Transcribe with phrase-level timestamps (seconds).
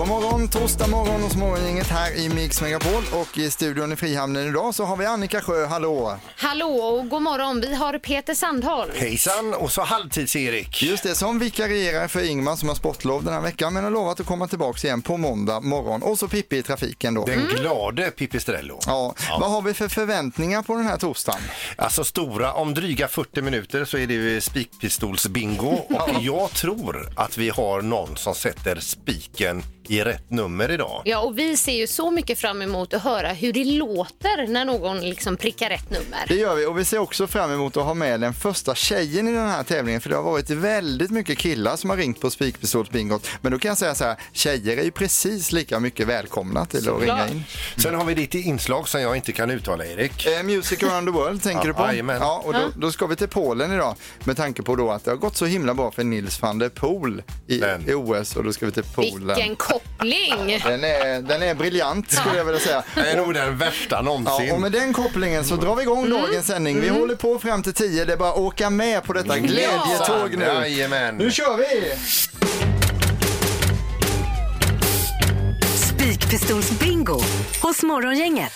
[0.00, 4.48] God morgon, torsdag morgon hos Morgongänget här i Mix Megapol och i studion i Frihamnen
[4.48, 6.18] idag så har vi Annika Sjö, hallå!
[6.36, 7.60] Hallå och god morgon.
[7.60, 8.90] Vi har Peter Sandholm.
[8.94, 10.82] Hejsan och så halvtids-Erik.
[10.82, 14.20] Just det, som vikarierar för Ingmar som har sportlov den här veckan men har lovat
[14.20, 17.24] att komma tillbaka igen på måndag morgon och så Pippi i trafiken då.
[17.24, 18.80] Den glade Pipistrello.
[18.86, 21.42] Ja, vad har vi för förväntningar på den här torsdagen?
[21.76, 27.38] Alltså stora, om dryga 40 minuter så är det ju spikpistolsbingo och jag tror att
[27.38, 31.02] vi har någon som sätter spiken i rätt nummer idag.
[31.04, 34.64] Ja, och vi ser ju så mycket fram emot att höra hur det låter när
[34.64, 36.24] någon liksom prickar rätt nummer.
[36.28, 39.28] Det gör vi och vi ser också fram emot att ha med den första tjejen
[39.28, 42.30] i den här tävlingen för det har varit väldigt mycket killar som har ringt på
[42.30, 43.26] spikpistolsbingot.
[43.40, 46.88] Men då kan jag säga så här, tjejer är ju precis lika mycket välkomna till
[46.88, 47.42] att ringa in.
[47.76, 50.26] Sen har vi ditt inslag som jag inte kan uttala Erik.
[50.26, 51.82] Eh, Music around the world tänker Ja, du på?
[51.82, 52.16] jajamän.
[52.20, 53.94] Ja, och då, då ska vi till Polen idag
[54.24, 56.68] med tanke på då att det har gått så himla bra för Nils van der
[56.68, 57.54] Poel i,
[57.86, 59.26] i OS och då ska vi till Polen.
[59.36, 60.60] Vilken koppling!
[60.64, 62.82] Den är, den är briljant skulle jag vilja säga.
[62.94, 64.46] Det är nog den värsta någonsin.
[64.46, 66.22] Ja, och med den kopplingen så drar vi igång Mm.
[66.22, 66.80] dagens sändning.
[66.80, 70.36] Vi håller på fram till 10, det är bara att åka med på detta glädjetåg
[70.36, 70.44] nu.
[70.44, 71.16] Jajamän.
[71.16, 71.92] Nu kör vi!
[75.76, 77.20] Spikpistolsbingo
[77.62, 78.52] hos Morgongänget.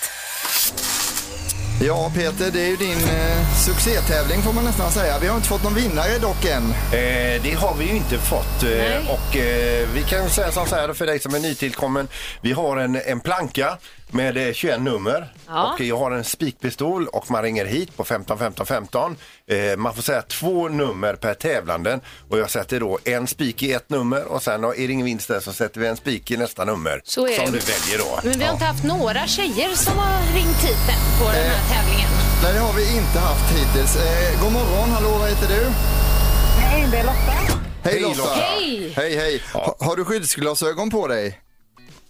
[1.80, 5.18] Ja Peter, det är ju din eh, succétävling får man nästan säga.
[5.18, 6.62] Vi har inte fått någon vinnare dock än.
[6.70, 8.62] Eh, det har vi ju inte fått.
[8.62, 12.08] Eh, och eh, vi kan säga som så här för dig som är nytillkommen.
[12.40, 13.78] Vi har en, en planka
[14.14, 15.72] med eh, 21 nummer Ja.
[15.74, 19.16] och jag har en spikpistol och man ringer hit på 15 15 15.
[19.50, 23.72] Eh, man får säga två nummer per tävlande och jag sätter då en spik i
[23.72, 26.36] ett nummer och sen är det ingen vinst där så sätter vi en spik i
[26.36, 27.50] nästa nummer Så är som det.
[27.50, 28.20] du väljer då.
[28.28, 31.74] Men vi har inte haft några tjejer som har ringt hit än på den här
[31.74, 32.08] tävlingen.
[32.42, 33.96] Nej, det har vi inte haft hittills.
[33.96, 35.66] Eh, god morgon, hallå, vad heter du?
[36.60, 37.60] Hej, det är Lotta.
[37.82, 38.00] Hej!
[38.00, 38.34] Lotta.
[38.34, 38.92] Hej!
[38.96, 39.42] Hej, hej.
[39.52, 41.40] Ha, har du skyddsglasögon på dig?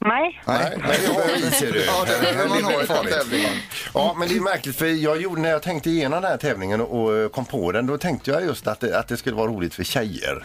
[0.04, 0.40] Nej.
[0.46, 1.84] Nej, nej, det har vi ser du.
[1.84, 3.14] Ja, det man är ha i väldigt den farligt.
[3.14, 3.52] tävlingen.
[3.94, 6.80] Ja, men det är märkligt för jag gjorde, när jag tänkte igenom den här tävlingen
[6.80, 9.74] och, kom på den, då tänkte jag just att det, att det skulle vara roligt
[9.74, 10.42] för tjejer.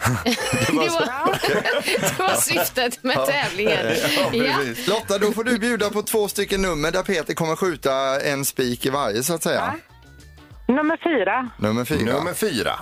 [0.66, 0.90] Det var,
[2.00, 3.86] det var syftet med tävlingen.
[4.16, 4.30] Ja.
[4.30, 4.88] precis.
[4.88, 8.86] Lotta, då får du bjuda på två stycken nummer där Peter kommer skjuta en spik
[8.86, 9.74] i varje så att säga.
[10.68, 11.50] Nummer fyra.
[11.58, 12.12] Nummer fyra.
[12.12, 12.72] Nummer fyra.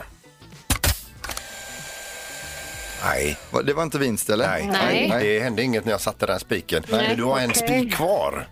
[3.04, 4.48] Nej, Va, Det var inte vinst eller?
[4.48, 5.22] nej, Nej.
[5.22, 6.82] det hände inget när jag satte den spiken.
[6.88, 7.08] Nej.
[7.08, 8.48] Men du har en spik kvar.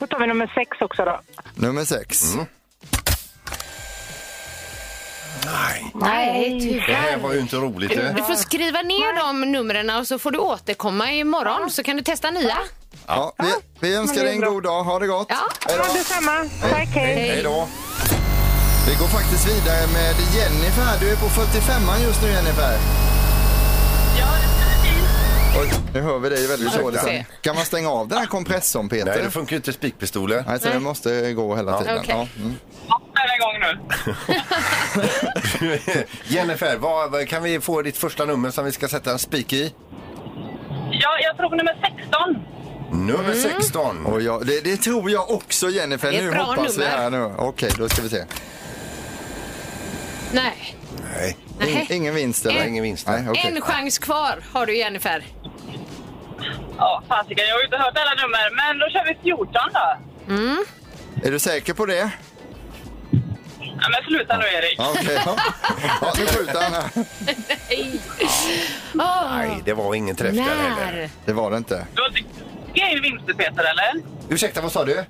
[0.00, 1.20] Då tar vi nummer sex också då.
[1.54, 2.34] Nummer sex.
[2.34, 2.46] Mm.
[5.46, 7.90] Nej, Nej, det här var ju inte roligt.
[7.90, 8.12] det.
[8.16, 12.02] Du får skriva ner de numren och så får du återkomma imorgon så kan du
[12.02, 12.58] testa nya.
[13.06, 13.52] Ja, vi,
[13.88, 14.84] vi önskar dig en god dag.
[14.84, 15.26] Ha det gott.
[15.30, 15.36] Ja.
[15.68, 15.84] Hej då.
[15.88, 16.44] Ja, detsamma.
[16.60, 17.14] Tack, hej.
[17.28, 17.68] Hej då.
[18.88, 21.00] Vi går faktiskt vidare med Jennifer.
[21.00, 22.78] Du är på 45 just nu Jennifer.
[24.22, 24.28] Ja,
[25.54, 27.00] det Oj, nu hör vi dig väldigt dåligt.
[27.00, 27.26] här.
[27.40, 29.06] Kan man stänga av den här kompressorn Peter?
[29.06, 30.44] Nej, det funkar ju inte spikpistoler.
[30.48, 31.98] Nej, så den måste gå hela tiden.
[31.98, 32.14] Okej.
[32.14, 32.56] Ja, mm.
[33.14, 33.78] är igång nu.
[36.34, 39.52] Jennifer, vad, vad, kan vi få ditt första nummer som vi ska sätta en spik
[39.52, 39.74] i?
[40.90, 42.42] Ja, jag tror nummer 16.
[43.06, 44.06] Nummer 16.
[44.06, 46.10] Och ja, det, det tror jag också Jennifer.
[46.10, 46.96] Det är ett Nu bra hoppas vi nummer.
[46.96, 47.34] här nu.
[47.38, 48.24] Okej, då ska vi se.
[50.32, 50.76] Nej.
[51.14, 51.36] Nej,
[51.68, 51.86] In, Nej.
[51.90, 52.60] ingen vinst eller?
[52.60, 53.06] En- ingen vinst.
[53.06, 53.52] Nej, okej.
[53.56, 55.24] En chans kvar har du Jennifer.
[56.78, 61.26] Ja, fasiken, jag har ju inte hört alla nummer, men då kör vi 14 då.
[61.28, 62.10] Är du säker på det?
[63.80, 64.74] Ja, men sluta nu, Erik.
[64.78, 65.22] Ja, Okej.
[65.26, 65.36] Ja.
[66.00, 66.90] Ja, nu skjuter han här.
[67.68, 68.00] Nej.
[68.94, 71.10] Åh, Nej, det var ingen träff där heller.
[71.24, 71.86] Det var det inte.
[71.94, 72.20] Du har inte
[72.96, 74.02] in vinster, Peter, eller?
[74.28, 75.04] Ursäkta, vad sa du?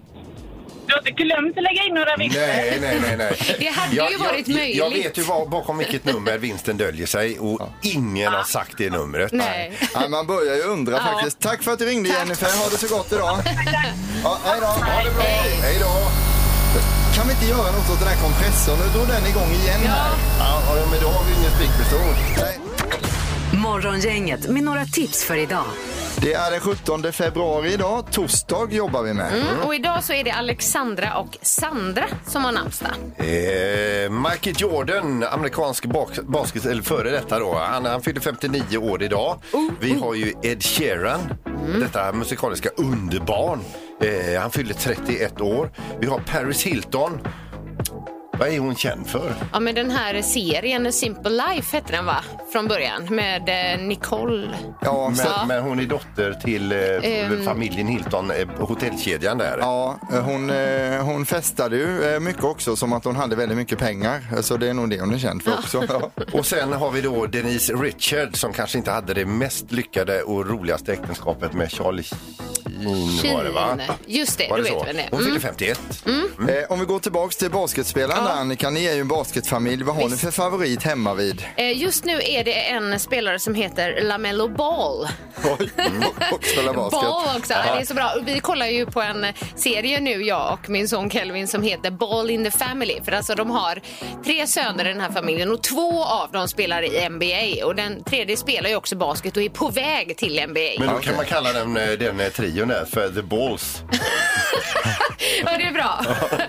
[0.86, 2.46] Du har inte glömt att lägga in några vinster?
[2.46, 3.16] Nej, nej, nej.
[3.16, 3.56] nej.
[3.58, 4.76] Det hade ju varit jag, möjligt.
[4.76, 8.90] Jag vet ju var, bakom vilket nummer vinsten döljer sig och ingen har sagt det
[8.90, 9.32] numret.
[9.32, 9.72] Nej.
[9.94, 11.00] Ja, man börjar ju undra Ja.
[11.12, 11.40] faktiskt.
[11.40, 12.46] Tack för att du ringde Jennifer.
[12.46, 13.38] Ha det så gott idag.
[14.24, 14.66] Ja, hej då.
[14.66, 15.22] Ha det bra.
[15.62, 15.92] Hej då.
[17.16, 18.78] Kan vi inte göra något åt den här kompressorn?
[18.78, 20.10] Nu drog den igång igen här.
[20.38, 22.00] Ja, ja, men då har vi ingen spikpistol.
[22.38, 22.58] Nej.
[23.60, 25.64] Morgongänget med några tips för idag.
[26.22, 28.04] Det är den 17 februari idag.
[28.10, 29.32] Torsdag jobbar vi med.
[29.32, 32.92] Mm, och idag så är det Alexandra och Sandra som har namnsdag.
[33.16, 39.02] Eh, Michael Jordan, amerikansk bak- basket, eller före detta då, han, han fyller 59 år
[39.02, 39.36] idag.
[39.80, 41.20] Vi har ju Ed Sheeran,
[41.80, 43.60] detta musikaliska underbarn.
[44.00, 45.70] Eh, han fyller 31 år.
[46.00, 47.20] Vi har Paris Hilton.
[48.42, 49.34] Vad är hon känd för?
[49.52, 52.16] Ja, men den här serien Simple Life hette den va?
[52.52, 54.48] Från början med eh, Nicole.
[54.80, 57.44] Ja, Men, så, men hon är dotter till eh, Ehm.
[57.44, 59.56] familjen Hilton, eh, hotellkedjan där.
[59.60, 63.78] ja hon, eh, hon festade ju eh, mycket också som att hon hade väldigt mycket
[63.78, 64.20] pengar.
[64.42, 65.84] Så det är nog det hon är känd för också.
[65.88, 66.10] Ja.
[66.38, 70.46] Och sen har vi då Denise Richard som kanske inte hade det mest lyckade och
[70.50, 72.04] roligaste äktenskapet med Charlie
[73.22, 73.78] Sheen var det va?
[74.06, 74.86] Just det, Var då det vet så?
[74.86, 75.08] vi det.
[75.10, 75.32] Hon Mm.
[75.32, 75.80] fyller 51.
[76.48, 79.82] Eh, om vi går tillbaks till basketspelaren Annika, ni är ju en basketfamilj.
[79.84, 81.44] Vad har ni för favorit hemma vid?
[81.56, 85.08] Eh, Just nu är det en spelare som heter Lamello Ball.
[85.58, 85.70] Oj,
[86.32, 87.00] och spela basket.
[87.00, 88.14] Ball också, det är så bra.
[88.26, 89.26] Vi kollar ju på en
[89.56, 93.00] serie nu, jag och min son Kelvin, som heter Ball in the Family.
[93.04, 93.80] För alltså de har
[94.24, 97.66] tre söner i den här familjen och två av dem spelar i NBA.
[97.66, 100.60] Och den tredje spelar ju också basket och är på väg till NBA.
[100.84, 103.82] Men då kan man kalla den, eh, den eh, trion där för The Balls.
[105.44, 106.00] Ja, det är bra.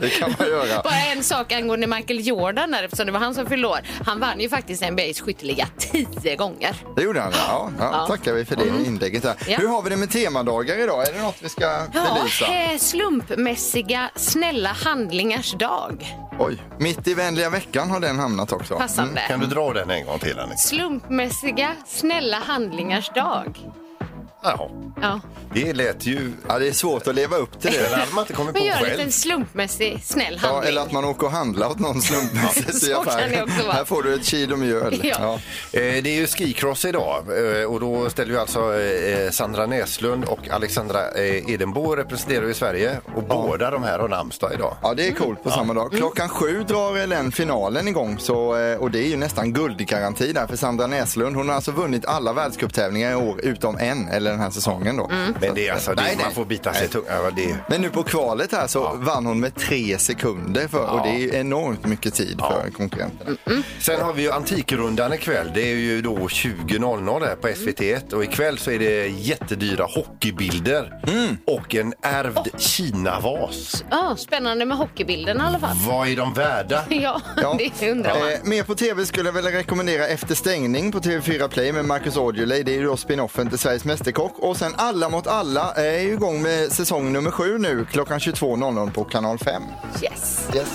[0.01, 0.81] Det kan man göra.
[0.83, 3.79] Bara en sak angående Michael Jordan där, eftersom det var han som år.
[4.05, 6.75] Han vann ju faktiskt NBAs skytteliga tio gånger.
[6.95, 7.69] Det gjorde han, ja.
[7.79, 8.07] ja, Ja.
[8.07, 9.23] tackar vi för det inlägget.
[9.23, 9.35] Här.
[9.47, 9.57] Ja.
[9.57, 11.07] Hur har vi det med temadagar idag?
[11.07, 11.63] Är det något vi ska
[11.93, 12.45] Ja, belysa?
[12.45, 16.15] eh, slumpmässiga snälla handlingars dag.
[16.39, 18.75] Oj, mitt i vänliga veckan har den hamnat också.
[18.75, 19.21] Passande.
[19.27, 20.57] Kan du dra den en gång till Annika?
[20.57, 23.57] Slumpmässiga snälla handlingars dag.
[24.43, 24.69] Ja,
[25.01, 25.19] Ja.
[25.53, 26.31] det lät ju...
[26.47, 27.95] Ja, det är svårt att leva upp till Det det.
[27.95, 29.09] hade man inte kommit Men på gör en liten själv.
[29.11, 30.69] slumpmässig snäll Ja, handling.
[30.69, 33.43] eller att man åker och handlar åt någon slumpmässigt i så kan det affären.
[33.43, 33.73] också vara.
[33.73, 34.99] Här får du ett kilo mjöl.
[35.19, 35.33] Ja.
[35.33, 35.39] Eh,
[35.71, 37.23] Det är ju skicross idag
[37.61, 42.53] eh, och då ställer ju alltså eh, Sandra Näslund och Alexandra eh, Edenbo representerar ju
[42.53, 44.75] Sverige och båda de här har namnsdag idag.
[44.81, 45.91] Ja, det är coolt på samma dag.
[45.91, 50.47] Klockan sju drar den finalen igång så, eh, och det är ju nästan guldgaranti där
[50.47, 51.35] för Sandra Näslund.
[51.35, 55.07] Hon har alltså vunnit alla världscuptävlingar i år utom en, eller den här säsongen då.
[55.41, 57.03] Men det är alltså, det, Nej, man får bita sig tung.
[57.07, 61.01] Ja, det, Men nu på kvalet här så vann hon med tre sekunder för, och
[61.03, 63.37] det är enormt mycket tid för konkurrenterna.
[63.79, 65.51] Sen har vi ju Antikrundan ikväll.
[65.53, 70.93] Det är ju då 20.00 här på SVT1 och ikväll så är det jättedyra hockeybilder
[71.47, 73.83] och en ärvd Kina-vas.
[73.91, 75.75] Ja, spännande med hockeybilden i alla fall.
[75.87, 76.83] Vad är de värda?
[76.89, 77.57] Ja, Ja.
[77.79, 78.29] det undrar man.
[78.33, 82.17] Eh, mer på tv skulle jag väl rekommendera Efter stängning på TV4 Play med Marcus
[82.17, 82.63] Aujalay.
[82.63, 84.22] Det är ju då spinoffen till Sveriges Mästerkock.
[84.35, 88.91] Och sen Alla mot alla är ju igång med säsong nummer sju nu klockan 22.00
[88.91, 89.63] på kanal 5.
[90.03, 90.47] Yes.
[90.55, 90.67] Yes.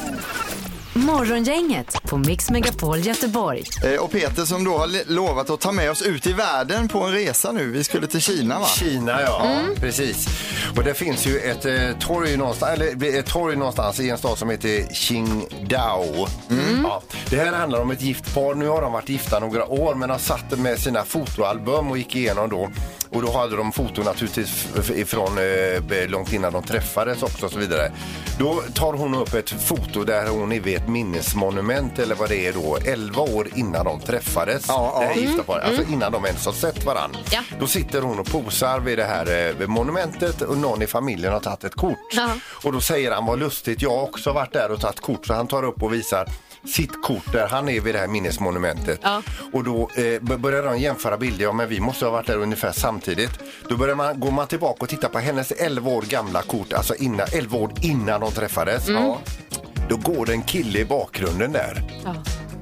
[0.98, 3.64] Morgongänget på Mix Megapol Göteborg.
[3.84, 7.00] Eh, och Peter som då har lovat att ta med oss ut i världen på
[7.02, 7.70] en resa nu.
[7.70, 8.66] Vi skulle till Kina va?
[8.66, 9.46] Kina, ja.
[9.76, 10.28] Precis.
[10.76, 14.38] Och det finns ju ett, eh, torg någonstans, eller, ett torg någonstans i en stad
[14.38, 16.28] som heter Qingdao.
[16.82, 17.02] Ja.
[17.30, 18.54] Det här handlar om ett gift par.
[18.54, 22.16] Nu har de varit gifta några år men har satt med sina fotoalbum och gick
[22.16, 22.70] igenom då.
[23.10, 27.58] Och då hade de foton naturligtvis ifrån eh, långt innan de träffades också och så
[27.58, 27.92] vidare.
[28.38, 32.46] Då tar hon upp ett foto där hon är vid ett minnesmonument eller vad det
[32.46, 34.64] är då, 11 år innan de träffades.
[34.69, 35.00] Ja, ja.
[35.00, 37.19] Det här gifta paret, alltså innan de ens har sett varandra.
[37.31, 37.40] Ja.
[37.61, 41.40] Då sitter hon och posar vid det här eh, monumentet och någon i familjen har
[41.40, 41.99] tagit ett kort.
[42.12, 42.31] Ja.
[42.64, 45.26] Och då säger han, vad lustigt, jag har också varit där och tagit kort.
[45.26, 46.29] Så han tar upp och visar
[46.67, 49.00] sitt kort där han är vid det här minnesmonumentet.
[49.02, 49.23] Ja.
[49.52, 52.73] Och då eh, börjar de jämföra bilder, ja men vi måste ha varit där ungefär
[52.73, 53.31] samtidigt.
[53.69, 56.94] Då börjar man, går man tillbaka och tittar på hennes 11 år gamla kort, alltså
[56.94, 58.88] innan, 11 år innan de träffades.
[58.88, 59.19] Ja.
[59.88, 61.82] Då går det en kille i bakgrunden där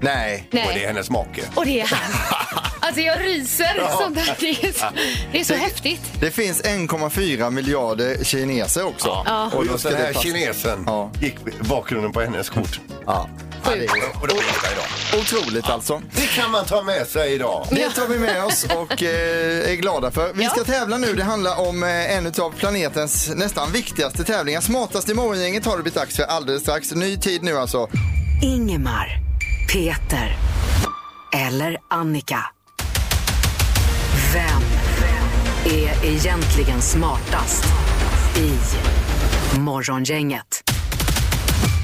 [0.00, 0.48] Nej.
[0.50, 0.66] Nej.
[0.66, 1.42] och det är hennes make.
[1.54, 2.12] Och det är han.
[2.80, 3.76] Alltså jag ryser.
[3.78, 3.90] Ja.
[4.00, 4.36] Sånt där.
[4.40, 4.84] Det, är så,
[5.32, 6.00] det är så häftigt.
[6.20, 9.22] Det finns 1,4 miljarder kineser också.
[9.26, 9.50] Ja.
[9.54, 11.10] Och då just ska den det här kinesen Ja.
[11.20, 12.80] gick bakgrunden på hennes kort.
[13.06, 13.28] Ja.
[14.20, 14.42] Och det var
[14.72, 15.20] idag.
[15.20, 16.02] otroligt alltså.
[16.12, 17.66] Det kan man ta med sig idag.
[17.70, 20.32] Det tar vi med oss och eh, är glada för.
[20.32, 21.12] Vi ska tävla nu.
[21.12, 24.60] Det handlar om eh, en av planetens nästan viktigaste tävlingar.
[24.60, 26.94] Smartast i morgongänget har det blivit dags för alldeles strax.
[26.94, 27.88] Ny tid nu alltså.
[28.42, 29.20] Ingemar,
[29.72, 30.36] Peter
[31.34, 32.44] eller Annika.
[34.32, 34.62] Vem
[35.72, 37.64] är egentligen smartast
[38.36, 38.52] i
[39.58, 40.75] Morgongänget?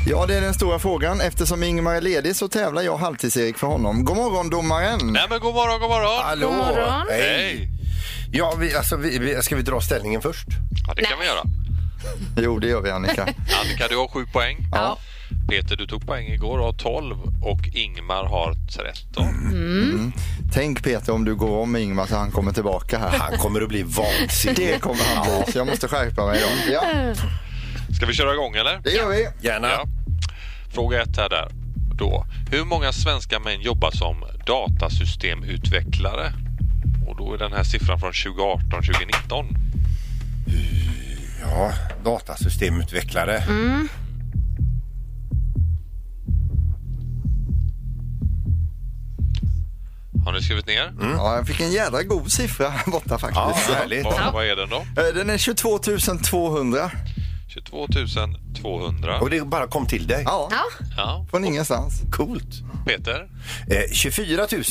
[0.06, 1.20] Ja, det är den stora frågan.
[1.20, 4.04] Eftersom Ingemar är ledig så tävlar jag halvtids-Erik för honom.
[4.04, 4.98] God morgon domaren!
[5.02, 6.24] Nej men god morgon, god morgon.
[6.24, 6.48] Hallå!
[6.48, 7.06] God morgon.
[7.10, 7.68] Hej!
[8.32, 10.46] Ja, vi, alltså, vi, vi, ska vi dra ställningen först?
[10.86, 11.42] Ja, det kan vi göra.
[12.36, 13.22] Jo, det gör vi Annika.
[13.64, 14.56] Annika, du har sju poäng.
[14.72, 14.98] Ja.
[15.48, 20.12] Peter, du tog poäng igår och har 12 och Ingmar har 13.
[20.54, 23.18] Tänk Peter om du går om Ingemar så han kommer tillbaka här.
[23.18, 24.56] Han kommer att bli vansinnig.
[24.56, 26.72] Det kommer han bli, så jag måste skärpa mig då.
[26.72, 26.82] Ja,
[27.96, 28.80] Ska vi köra igång eller?
[28.84, 29.28] Det gör vi.
[29.40, 29.68] Gärna.
[29.68, 29.84] Ja.
[30.74, 31.48] Fråga ett här där.
[31.94, 32.26] Då.
[32.50, 36.32] Hur många svenska män jobbar som datasystemutvecklare?
[37.08, 39.46] Och då är den här siffran från 2018-2019.
[41.40, 41.72] Ja,
[42.04, 43.38] datasystemutvecklare.
[43.38, 43.88] Mm.
[50.24, 50.88] Har ni skrivit ner?
[50.88, 51.10] Mm.
[51.16, 53.68] Ja, jag fick en jädra god siffra här borta faktiskt.
[53.68, 54.04] Ja, härligt.
[54.04, 54.76] Vad, vad är den då?
[54.76, 55.78] Eh, den är 22
[56.30, 56.90] 200.
[57.54, 57.86] 22
[58.62, 59.20] 200.
[59.20, 60.22] Och det bara kom till dig.
[60.26, 60.64] Ja, Ja.
[60.96, 61.26] Ja.
[61.30, 62.02] från ingenstans.
[62.12, 62.62] Coolt.
[62.86, 63.28] Peter?
[63.70, 64.62] Eh, 24 000.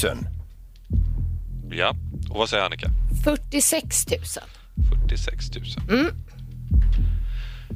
[1.72, 1.96] Ja.
[2.30, 2.90] Och vad säger Annika?
[3.24, 4.20] 46 000.
[5.08, 5.52] 46
[5.90, 6.12] 000.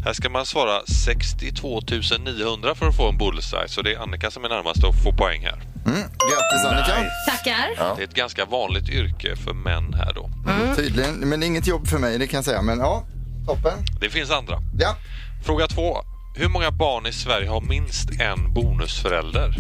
[0.06, 1.82] Här ska man svara 62
[2.20, 3.68] 900 för att få en bullseye.
[3.68, 5.62] Så det är Annika som är närmast att få poäng här.
[5.86, 7.02] Grattis Annika.
[7.02, 7.12] Nice.
[7.30, 7.96] Tackar.
[7.96, 10.30] Det är ett ganska vanligt yrke för män här då.
[10.76, 12.62] Tydligen, men inget jobb för mig det kan jag säga.
[12.62, 13.04] Men ja,
[13.46, 13.74] toppen.
[14.02, 14.60] Det finns andra.
[14.80, 14.96] Ja.
[15.44, 15.98] Fråga två.
[16.36, 19.56] Hur många barn i Sverige har minst en bonusförälder?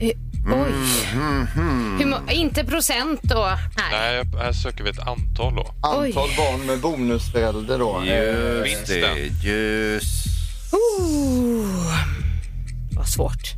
[0.00, 0.08] Eh,
[0.46, 0.72] Oj.
[1.98, 3.58] Hur må- inte procent då?
[3.76, 3.90] Nej.
[3.90, 5.74] Nej, här söker vi ett antal då.
[5.82, 8.02] Antal barn med bonusförälder då.
[8.02, 9.48] Eh, Minst det.
[9.48, 10.26] Just.
[10.72, 11.94] Oh.
[12.96, 13.54] Vad svårt.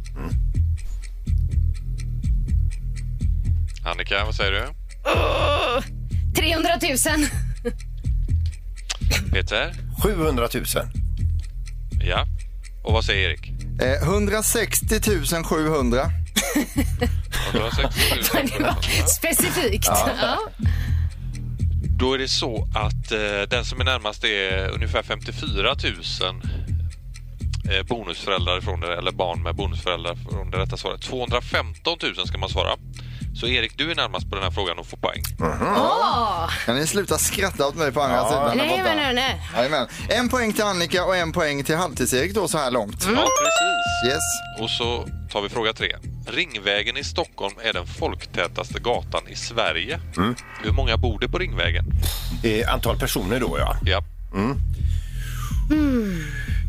[3.86, 4.62] Annika, vad säger du?
[5.10, 5.82] Oh.
[6.34, 7.26] 300 000.
[9.32, 9.72] Peter?
[10.02, 10.64] 700 000.
[12.00, 12.26] Ja.
[12.84, 13.52] Och vad säger Erik?
[13.80, 15.00] Eh, 160
[15.44, 16.10] 700.
[17.52, 18.00] 160
[18.58, 19.86] Det var specifikt.
[19.86, 20.38] Ja.
[21.98, 25.94] Då är det så att eh, den som är närmast är ungefär 54 000
[27.70, 31.00] eh, bonusföräldrar från det, eller barn med bonusföräldrar från det rätta svaret.
[31.00, 32.76] 215 000 ska man svara.
[33.40, 35.22] Så Erik, du är närmast på den här frågan och får poäng.
[35.40, 36.50] Åh.
[36.66, 38.48] Kan ni sluta skratta åt mig på andra sidan?
[38.48, 38.82] där Nej, borta?
[38.84, 39.42] men nej, nej.
[39.56, 39.86] Jajamän.
[40.08, 43.04] En poäng till Annika och en poäng till Halvtids-Erik då så här långt.
[43.04, 43.14] Mm.
[43.16, 44.14] Ja, precis.
[44.14, 44.22] Yes.
[44.60, 45.96] Och så tar vi fråga tre.
[46.26, 50.00] Ringvägen i Stockholm är den folktätaste gatan i Sverige.
[50.62, 51.84] Hur många bor det på Ringvägen?
[52.42, 53.76] Eh, antal personer då, ja.
[53.84, 54.02] Ja.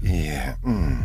[0.05, 0.97] Eh, mm.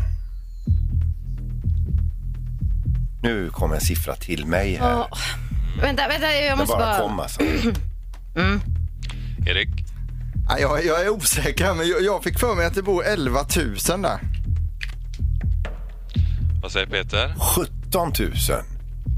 [3.23, 4.97] Nu kommer en siffra till mig här.
[4.99, 5.19] Åh.
[5.81, 6.99] Vänta, vänta, jag måste bara bara...
[7.01, 7.41] kom alltså.
[9.47, 9.69] Erik?
[10.49, 13.41] Ja, Jag, jag är osäker, men jag, jag fick för mig att det bor 11
[13.57, 14.19] 000 där.
[16.63, 17.35] Vad säger Peter?
[17.57, 18.33] 17 000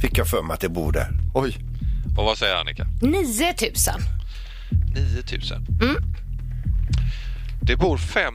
[0.01, 1.09] fick jag för mig att det bor där.
[1.35, 1.57] Oj.
[2.19, 2.87] Och vad säger Annika?
[3.03, 3.73] 9 000.
[4.95, 5.23] 9
[5.81, 5.97] 000.
[7.65, 8.35] Det bor 5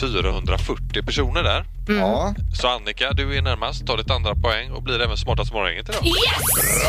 [0.00, 1.64] 440 personer där.
[1.88, 2.34] Ja.
[2.60, 6.06] Så Annika, du är närmast, tar ditt andra poäng och blir även smartast morgongänget idag.
[6.06, 6.84] Yes!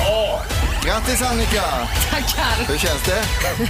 [0.85, 1.63] Grattis Annika!
[2.09, 2.67] Tackar.
[2.71, 3.23] Hur känns det?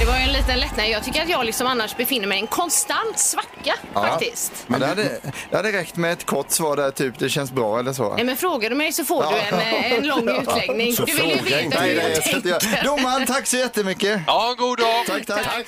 [0.00, 0.88] Det var ju en liten lättnad.
[0.88, 4.52] Jag tycker att jag liksom annars befinner mig i en konstant svacka faktiskt.
[4.66, 5.02] Men det hade,
[5.50, 8.14] det hade räckt med ett kort svar där, typ det känns bra eller så.
[8.14, 10.92] Nej, men frågar du mig så får du en, eh, en lång utläggning.
[10.92, 11.78] Så Du vill ju veta inte.
[11.78, 12.84] hur Nej, jag nej, jag tänker.
[12.84, 14.20] Domaren, tack så jättemycket.
[14.26, 15.04] Ja, god dag!
[15.06, 15.66] Tack, tack.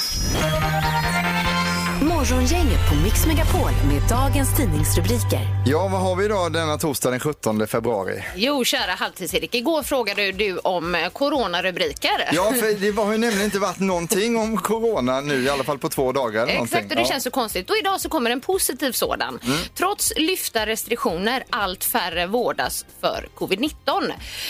[2.20, 5.40] Morgongänget på Mix Megapol med dagens tidningsrubriker.
[5.66, 8.23] Ja, vad har vi idag denna torsdag den 17 februari?
[8.37, 9.54] Jo, kära halvtids-Erik.
[9.54, 12.28] Igår frågade du om eh, coronarubriker.
[12.32, 15.78] Ja, för det har ju nämligen inte varit någonting om corona nu, i alla fall
[15.78, 16.42] på två dagar.
[16.42, 16.96] Eller Exakt, och någonting.
[16.96, 17.08] det Ja.
[17.08, 17.70] känns så konstigt.
[17.70, 19.40] Och idag så kommer en positiv sådan.
[19.75, 23.73] Trots lyfta restriktioner, allt färre vårdas för covid-19.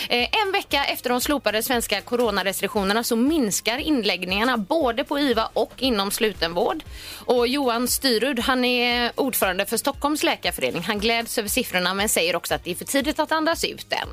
[0.09, 5.71] Eh, en vecka efter de slopade svenska coronarestriktionerna så minskar inläggningarna både på IVA och
[5.77, 6.83] inom slutenvård.
[7.25, 10.81] Och Johan Styrud, han är ordförande för Stockholms läkarförening.
[10.81, 13.93] Han gläds över siffrorna men säger också att det är för tidigt att andas ut
[13.93, 14.09] än.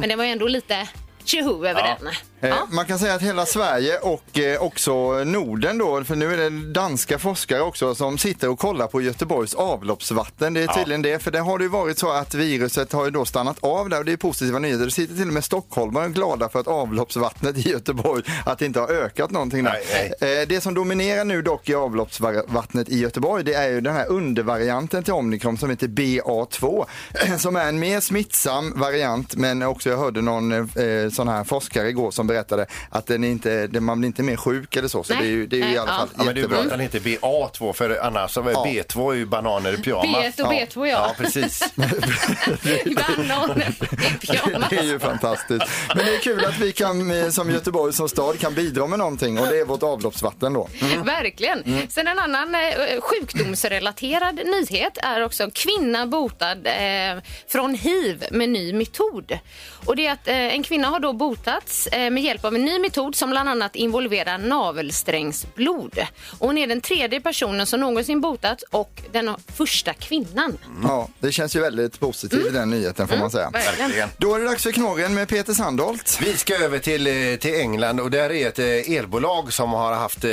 [0.00, 0.88] Men det var ju ändå lite
[1.24, 2.12] tjoho över den.
[2.44, 2.66] Eh, Ja.
[2.70, 6.72] Man kan säga att hela Sverige och eh, också Norden då, för nu är det
[6.72, 10.54] danska forskare också som sitter och kollar på Göteborgs avloppsvatten.
[10.54, 13.10] Det är tydligen det, för det har det ju varit så att viruset har ju
[13.10, 14.84] då stannat av där och det är positiva nyheter.
[14.84, 18.80] Det sitter till och med stockholmare glada för att avloppsvattnet i Göteborg, att det inte
[18.80, 19.72] har ökat någonting där.
[20.20, 23.94] Nej, Eh, Det som dominerar nu dock i avloppsvattnet i Göteborg, det är ju den
[23.94, 26.84] här undervarianten till omikron som heter BA2,
[27.38, 31.88] som är en mer smittsam variant, men också jag hörde någon eh, sån här forskare
[31.88, 35.14] igår som berättade att den inte, den, man blir inte mer sjuk eller så, så
[35.14, 35.22] Nej.
[35.22, 35.98] det är ju, det är ju i alla ja.
[35.98, 36.56] fall Ja, men det är jättebra.
[36.56, 38.42] bra att den heter BA2 för annars Ja.
[38.42, 40.16] B2 är ju bananer i pyjamas.
[40.16, 40.92] B1 och B2, ja.
[40.92, 41.72] Ja, precis.
[41.76, 44.70] Bananer i pyjamas.
[44.70, 45.64] Det är ju fantastiskt.
[45.96, 48.98] Men det är kul att vi kan, eh, som Göteborg som stad kan bidra med
[48.98, 50.68] någonting och det är vårt avloppsvatten då.
[51.04, 51.88] Verkligen.
[51.88, 52.60] Sen en annan eh,
[53.00, 59.38] sjukdomsrelaterad nyhet är också kvinna botad eh, från hiv med ny metod.
[59.86, 62.64] Och det är att eh, en kvinna har då botats eh, med hjälp av en
[62.64, 65.98] ny metod som bland annat involverar navelsträngsblod.
[66.38, 70.58] Och hon är den tredje personen som någonsin botat och den första kvinnan.
[70.82, 73.50] Ja, det känns ju väldigt positivt i den nyheten får man säga.
[73.50, 73.78] Verkligen.
[73.78, 74.08] Verkligen.
[74.18, 76.18] Då är det dags för knorren med Peter Sandholt.
[76.22, 79.94] Vi ska över till, eh, till England och där är ett eh, elbolag som har
[79.94, 80.30] haft eh,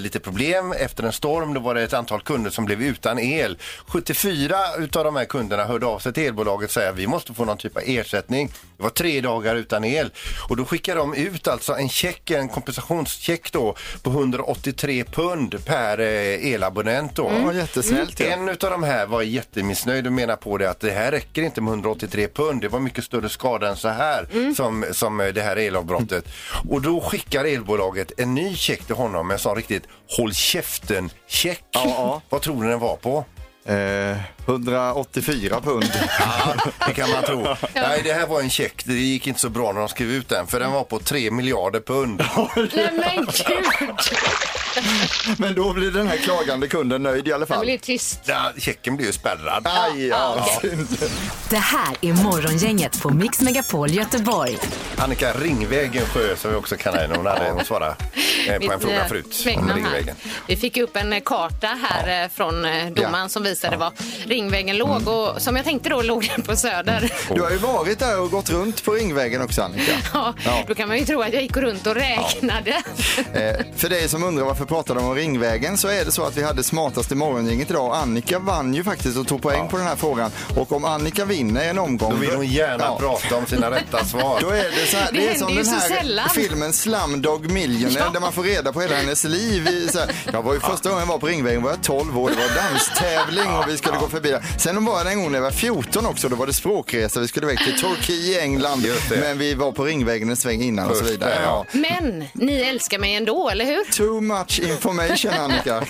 [0.00, 1.54] lite problem efter en storm.
[1.54, 3.58] Då var det ett antal kunder som blev utan el.
[3.86, 7.34] 74 utav de här kunderna hörde av sig till elbolaget och sa att vi måste
[7.34, 8.50] få någon typ av ersättning.
[8.76, 10.10] Det var tre dagar utan el
[10.48, 15.98] och då skickade de ut alltså en check, en kompensationscheck då på 183 pund per
[15.98, 17.32] eh, elabonnent då.
[17.44, 18.20] Ja, jättesnällt.
[18.20, 18.26] Ja.
[18.26, 21.60] En av de här var jättemissnöjd och menar på det att det här räcker inte
[21.60, 22.60] med 183 pund.
[22.60, 26.24] Det var mycket större skada än så här som, som eh, det här elavbrottet.
[26.68, 29.82] Och då skickar elbolaget en ny check till honom med en sån riktigt
[30.16, 31.64] håll käften-check.
[32.28, 33.24] Vad tror ni den var på?
[33.68, 35.84] Eh, 184 pund.
[36.18, 36.54] Ja,
[36.86, 37.46] det kan man tro.
[37.74, 38.82] Nej, det här var en check.
[38.84, 41.30] Det gick inte så bra när de skrev ut den för den var på 3
[41.30, 42.24] miljarder pund.
[42.56, 43.96] Nej men gud!
[45.38, 47.64] Men då blir den här klagande kunden nöjd i alla fall.
[47.64, 48.20] blir tyst.
[48.24, 49.66] Ja, checken blev ju spärrad.
[49.66, 50.70] Aj, ja, okej.
[50.70, 51.10] synd.
[51.50, 54.58] Det här är Morgongänget på Mix Megapol Göteborg.
[54.96, 57.14] Annika Ringvägen Sjö som vi också kan henne.
[57.16, 57.96] Hon hade hon svarade
[58.46, 59.76] eh, på en Mitt, fråga eh, förut om smeknamn här.
[59.76, 60.16] Ringvägen.
[60.46, 63.92] Vi fick upp en eh, karta här eh, från eh, domaren som visade var
[64.26, 67.12] Ringvägen låg och som jag tänkte då låg den på Söder.
[67.34, 69.92] Du har ju varit där och gått runt på Ringvägen också Annika.
[70.14, 70.34] Ja,
[70.68, 72.70] Då kan man ju tro att jag gick runt och räknade.
[73.32, 76.42] Eh, för dig som undrar varför pratade om Ringvägen så är det så att vi
[76.42, 77.94] hade smartaste morgongänget idag.
[77.96, 80.30] Annika vann ju faktiskt och tog poäng på den här frågan.
[80.56, 82.10] Och om Annika vinner en omgång...
[82.10, 82.96] Då vill hon gärna Ja.
[83.00, 84.38] prata om sina rätta svar.
[84.40, 86.28] Då är det, så här, Det det, är som den här sällan.
[86.34, 89.68] filmen Slumdog Millionaire där man får reda på hela hennes liv.
[89.68, 92.18] I, så här, jag var ju första gången jag var på Ringvägen var jag 12
[92.18, 92.30] år.
[92.30, 94.44] Det var danstävling och vi skulle gå förbi där.
[94.58, 96.28] Sen var det en gång när jag var 14 också.
[96.28, 97.20] Då var det språkresa.
[97.20, 98.86] Vi skulle iväg till Turkiet, England.
[99.10, 101.34] Men vi var på Ringvägen en sväng innan och så Först vidare.
[101.44, 101.66] ja.
[101.72, 101.78] Ja.
[101.78, 103.84] Men ni älskar mig ändå, eller hur?
[103.92, 105.84] Too much information Annika.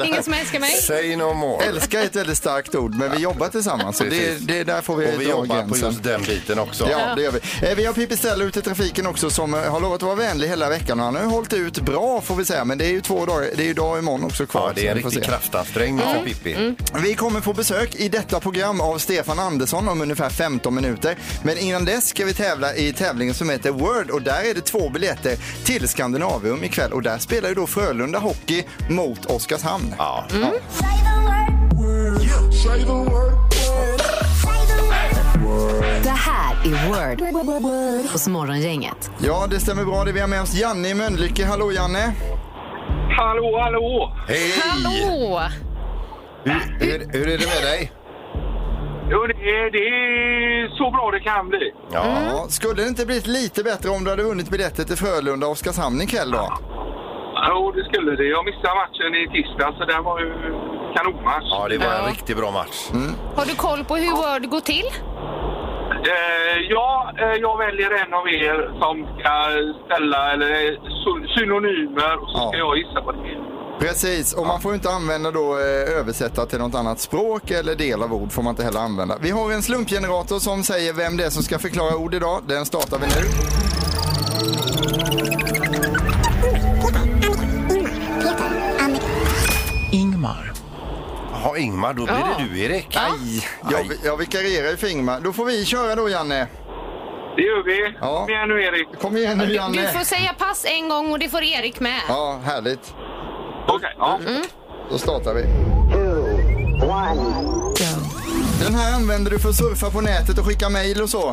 [0.04, 0.70] Ingen som älskar mig?
[0.70, 1.64] Say no more.
[1.66, 3.98] Älska är ett väldigt starkt ord, men vi jobbar tillsammans.
[3.98, 5.88] Det, det är där får vi, Och vi jobbar på gränsen.
[5.90, 6.88] just den biten också.
[6.90, 7.68] Ja, det gör vi.
[7.68, 10.14] Eh, Vi har Pippi Stello ute i trafiken också som eh, har lovat att vara
[10.14, 12.64] vänlig hela veckan och han har ju hållit ut bra får vi säga.
[12.64, 14.62] Men det är ju två dagar, det är ju idag och imorgon också kvar.
[14.66, 16.74] Ja, det är en riktig kraftansträngning för Pippi.
[17.02, 21.16] Vi kommer få besök i detta program av Stefan Andersson om ungefär 15 minuter.
[21.42, 24.60] Men innan dess ska vi tävla i tävlingen som heter Word och där är det
[24.60, 29.94] två biljetter till Skandinavium ikväll och där spelar ju då Frölunda Hockey mot Oskarshamn.
[29.98, 30.24] Ja.
[36.02, 39.10] Det här är Word hos Morgongänget.
[39.18, 40.04] Ja, det stämmer bra.
[40.04, 41.46] Det vi har med oss Janne i Mölnlycke.
[41.46, 42.14] Hallå Janne!
[43.18, 44.12] Hallå, hallå!
[44.28, 44.52] Hej!
[44.62, 45.40] Hallå!
[46.44, 47.92] Hur, hur, hur är det med dig?
[49.10, 51.72] Jo, det är, det är så bra det kan bli.
[51.92, 52.04] Ja.
[52.26, 55.52] Ja, skulle det inte blivit lite bättre om du hade vunnit biljetter till Frölunda och
[55.52, 56.58] Oskarshamn ikväll då?
[57.48, 58.24] Jo, det skulle det.
[58.36, 60.30] Jag missade matchen i tisdags, så den var ju
[60.96, 61.48] kanonmatch.
[61.50, 62.10] ja, det var en Ja.
[62.10, 62.78] riktigt bra match.
[63.36, 64.88] Har du koll på hur Word går till?
[66.12, 69.32] Eh, ja, eh, jag väljer en av er som ska
[69.86, 72.48] ställa eller, eh, sy- synonymer och så Ja.
[72.48, 73.58] ska jag gissa vad det är.
[73.80, 77.74] Precis, och man får ju inte använda då eh, översätta till något annat språk eller
[77.74, 79.14] del av ord får man inte heller använda.
[79.20, 82.42] Vi har en slumpgenerator som säger vem det är som ska förklara ord idag.
[82.48, 83.22] Den startar vi nu.
[90.28, 90.52] Ingmar.
[91.32, 92.26] Jaha, Ingmar, då blir Ja.
[92.38, 92.96] det du Erik.
[92.96, 95.20] Aj, jag, jag vikarierar ju för Ingmar.
[95.20, 96.46] Då får vi köra då Janne.
[97.36, 97.96] Det gör vi.
[98.00, 98.20] Ja.
[98.20, 98.88] Kom igen nu, Erik.
[99.00, 99.92] Kom igen nu Du Janne.
[99.92, 102.00] får säga pass en gång och det får Erik med.
[102.08, 102.94] Ja, härligt.
[103.68, 104.18] Okej, ja.
[104.90, 105.42] Då startar vi.
[108.64, 111.28] Den här använder du för att surfa på nätet och skicka mejl och så.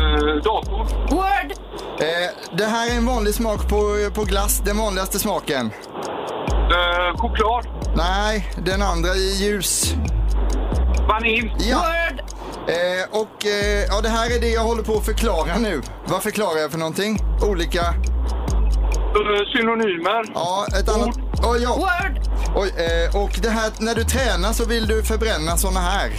[0.00, 0.86] Eh, dator.
[1.10, 1.52] Word!
[2.00, 5.70] Eh, det här är en vanlig smak på, på glass, den vanligaste smaken.
[6.74, 7.66] Eh, choklad.
[7.96, 9.94] Nej, den andra i ljus.
[11.08, 11.54] Vanilj.
[11.58, 12.20] Ja, Word!
[12.70, 15.82] eh, och eh, ja, det här är det jag håller på att förklara nu.
[16.06, 17.18] Vad förklarar jag för någonting?
[17.42, 17.80] Olika,
[19.14, 20.24] Eh, synonymer.
[20.34, 21.16] ja, ett annat.
[21.44, 21.74] Oh, ja.
[21.76, 22.20] Word!
[22.56, 26.10] Oj, eh, och det här, när du tränar så vill du förbränna såna här.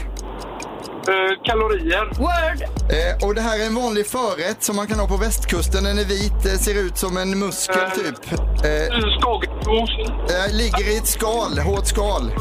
[1.07, 2.05] Eh, kalorier.
[2.19, 2.61] Word!
[2.89, 5.83] Eh, och det här är en vanlig förrätt som man kan ha på västkusten.
[5.83, 7.89] Den är vit, eh, ser ut som en muskel Eh.
[7.91, 8.31] typ.
[8.31, 10.09] Eh, Skagenost.
[10.31, 12.31] eh, ligger i ett skal, hårt skal.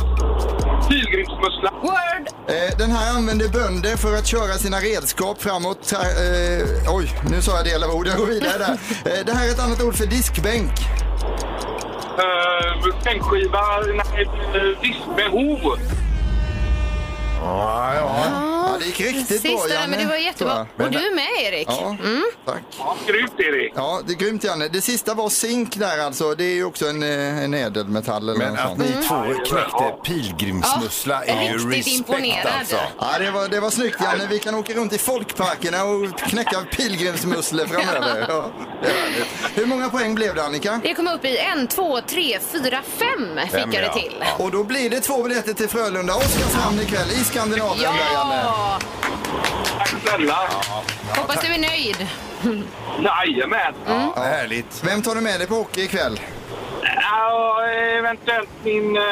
[0.88, 1.70] Pilgrimsmussla.
[1.82, 2.28] Word!
[2.48, 5.92] Eh, den här använder bönder för att köra sina redskap framåt.
[5.92, 8.06] Eh, oj, nu sa jag del av ord.
[8.06, 8.72] Jag går vidare där.
[9.18, 10.70] Eh, det här är ett annat ord för diskbänk.
[12.18, 13.62] Uh, Bänkskiva.
[13.94, 14.28] Nej,
[14.82, 15.78] diskbehov.
[17.42, 18.43] Ja, ja.
[18.84, 19.86] Det gick riktigt bra Sista där, Janne.
[19.88, 20.66] men det var jättebra.
[20.78, 21.68] Och du med Erik.
[21.68, 21.96] Ja,
[22.46, 22.62] tack.
[22.78, 23.72] Ja, grymt Erik.
[23.76, 24.68] Ja, det är grymt Janne.
[24.68, 26.34] Det sista var zink där alltså.
[26.34, 31.24] Det är ju också en, eh, en ädelmetall eller Men att ni två knäckte pilgrimsmussla
[31.24, 32.52] är ju respekt imponerad.
[32.58, 32.76] alltså.
[32.98, 34.26] Ja, det var, det var snyggt Janne.
[34.30, 38.24] Vi kan åka runt i folkparkerna och knäcka pilgrimsmusslor framöver.
[38.34, 38.50] Ja.
[39.54, 40.80] Hur många poäng blev det Annika?
[40.82, 43.92] Det kom upp i en, två, tre, fyra, fem fick Fem, jag det ja.
[43.92, 44.24] till.
[44.38, 48.73] Och då blir det två biljetter till Frölunda Oskarshamn ikväll i Skandinavien där Janne.
[48.80, 48.86] Ja!
[49.78, 50.38] Tack snälla.
[51.16, 52.08] Hoppas du är nöjd.
[53.04, 53.74] Jajamän.
[53.86, 54.84] Ja, Härligt.
[54.84, 56.20] Vem tar du med dig på hockey ikväll?
[56.82, 57.62] Ja,
[57.98, 59.02] eventuellt min eh,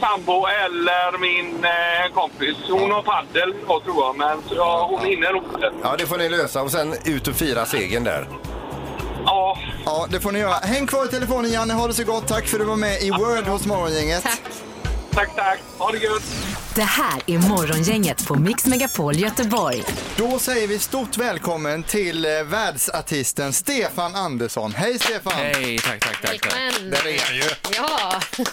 [0.00, 2.56] sambo eller min eh, kompis.
[2.70, 5.72] Hon har paddel då, tror jag, men ja, hon hinner nog inte.
[5.82, 8.28] Ja, det får ni lösa och sen ut och fira segern där.
[9.24, 10.54] Ja, Ja, det får ni göra.
[10.54, 12.28] Häng kvar i telefonen Janne, ha det så gott.
[12.28, 14.22] Tack för att du var med i Word hos Morgongänget.
[14.22, 14.40] Tack.
[15.16, 15.60] Tack, tack.
[15.78, 16.22] Ha det gött.
[16.74, 19.82] Det här är Morgongänget på Mix Megapol Göteborg.
[20.16, 24.72] Då säger vi stort välkommen till eh, världsartisten Stefan Andersson.
[24.72, 25.32] Hej Stefan!
[25.32, 26.42] Hej, tack, tack, tack.
[26.80, 27.42] Där är han ju.
[27.76, 28.20] ja.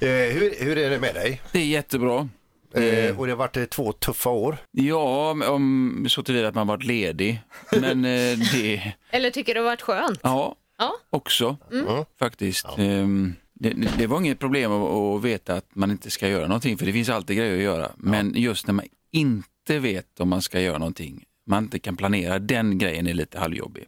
[0.00, 1.42] Eh, hur, hur är det med dig?
[1.52, 2.28] Det är jättebra.
[2.74, 4.56] Eh, och det har varit eh, två tuffa år.
[4.70, 7.40] Ja, om så tillvida att man varit ledig.
[7.70, 10.20] Men eh, det, Eller tycker det har varit skönt?
[10.22, 10.92] ja, Ja.
[11.10, 11.56] också
[12.18, 12.66] faktiskt.
[12.78, 16.78] Ehm, Det, det var inget problem att, att veta att man inte ska göra någonting,
[16.78, 17.90] för det finns alltid grejer att göra.
[17.96, 22.38] Men just när man inte vet om man ska göra någonting, man inte kan planera,
[22.38, 23.84] den grejen är lite halvjobbig.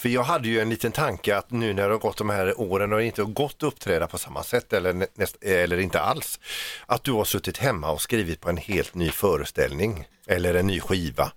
[0.00, 2.60] För jag hade ju en liten tanke att nu när det har gått de här
[2.60, 6.00] åren och inte har gått att uppträda på samma sätt eller, nä- näst, eller inte
[6.00, 6.40] alls,
[6.86, 10.80] att du har suttit hemma och skrivit på en helt ny föreställning eller en ny
[10.80, 11.32] skiva.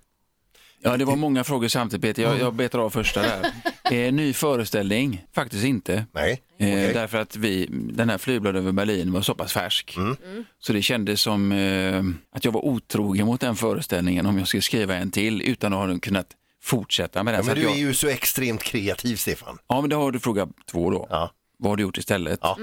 [0.82, 2.22] Ja, det var många frågor samtidigt Peter.
[2.22, 3.46] Jag, jag betar av första där.
[3.90, 5.24] Eh, ny föreställning?
[5.34, 6.06] Faktiskt inte.
[6.12, 6.66] Nej, Eh.
[6.94, 9.96] Därför att vi, den här Flygblad över Berlin var så pass färsk.
[10.58, 12.02] Så det kändes som eh,
[12.36, 15.88] att jag var otrogen mot den föreställningen om jag skulle skriva en till utan att
[15.88, 16.26] ha kunnat
[16.62, 17.40] fortsätta med den.
[17.40, 19.58] Ja, men du jag, är ju så extremt kreativ Stefan.
[19.68, 21.06] ja, men då har du fråga två då.
[21.10, 21.30] Ja.
[21.58, 22.38] Vad har du gjort istället?
[22.42, 22.58] Ja.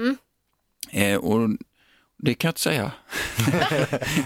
[0.90, 1.48] Eh, och
[2.18, 2.92] det kan jag inte säga.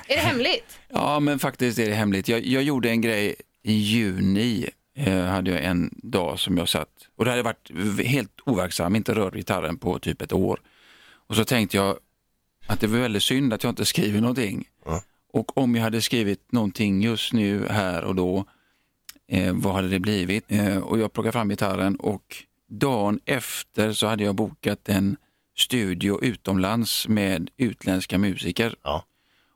[0.09, 0.79] Är det hemligt?
[0.95, 2.29] Ja, men faktiskt är det hemligt.
[2.29, 4.69] Jag, jag gjorde en grej i juni.
[4.95, 7.71] Eh, hade jag en dag som jag satt och det hade varit
[8.07, 10.61] helt overksam, inte rört gitarren på typ ett år.
[11.27, 11.99] Och så tänkte jag
[12.67, 14.69] att det var väldigt synd att jag inte skriver någonting.
[14.85, 15.03] Ja.
[15.33, 18.45] Och om jag hade skrivit någonting just nu, här och då,
[19.29, 20.45] eh, vad hade det blivit?
[20.49, 22.37] Eh, och jag plockade fram gitarren och
[22.69, 25.17] dagen efter så hade jag bokat en
[25.57, 28.75] studio utomlands med utländska musiker.
[28.83, 29.05] Ja.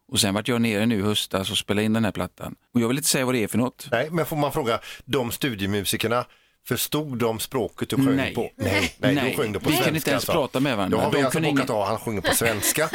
[0.08, 2.54] Och sen vart jag nere nu i höstas och spelade in den här plattan.
[2.74, 3.88] Och jag vill inte säga vad det är för något.
[3.90, 6.24] Nej, men får man fråga, de studiemusikerna,
[6.68, 8.34] förstod de språket du sjöng Nej.
[8.34, 8.50] på?
[8.56, 9.30] Nej, nej, Nej.
[9.36, 9.84] då sjöng på Vi svenska.
[9.84, 10.32] kunde inte ens alltså.
[10.32, 10.96] prata med varandra.
[10.98, 12.88] Då har vi De alltså kunde bokat ingen- av, han sjunger på svenska.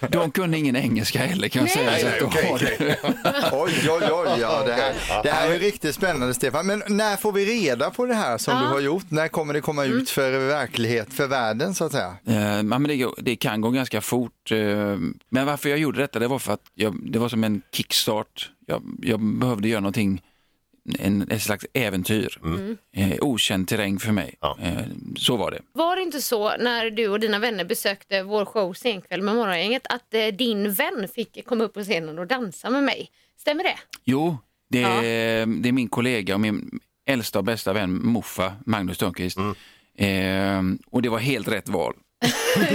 [0.10, 1.90] De kunde ingen engelska heller kan jag säga.
[1.90, 2.96] nej, nej, okej, okej.
[3.52, 4.40] Oj, oj, oj.
[4.40, 6.66] Ja, det, här, det här är riktigt spännande, Stefan.
[6.66, 9.04] Men när får vi reda på det här som du har gjort?
[9.10, 12.14] När kommer det komma ut för verklighet, för världen så att säga?
[12.24, 14.50] Ja, men det, det kan gå ganska fort.
[14.50, 14.58] eh,
[15.28, 18.50] Men varför jag gjorde detta, det var för att jag, det var som en kickstart.
[18.66, 20.22] Jag, jag behövde göra någonting,
[20.98, 22.38] en, ett slags äventyr.
[22.96, 24.34] Eh, okänd terräng för mig.
[24.40, 24.58] Ja.
[24.62, 24.78] Eh,
[25.16, 25.60] så var det.
[25.72, 29.86] Var det inte så när du och dina vänner besökte vår show Senkväll med Morgongänget
[29.86, 33.10] att eh, din vän fick komma upp på scenen och dansa med mig?
[33.38, 33.76] Stämmer det?
[34.04, 34.38] Jo,
[34.70, 34.88] det, Ja.
[35.04, 39.38] är- det är min kollega och min äldsta och bästa vän Moffa, Magnus Törnqvist.
[39.98, 41.94] Eh, och det var helt rätt val.